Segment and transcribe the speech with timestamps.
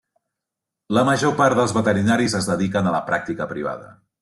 [0.97, 3.97] La major part dels veterinaris es dediquen a la pràctica privada.